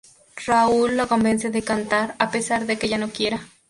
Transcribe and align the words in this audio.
Raoul 0.47 0.95
la 0.95 1.05
convence 1.05 1.45
de 1.51 1.59
cantar, 1.61 2.15
a 2.17 2.31
pesar 2.31 2.65
de 2.65 2.75
que 2.79 2.87
ella 2.87 2.97
no 2.97 3.09
quiera. 3.11 3.39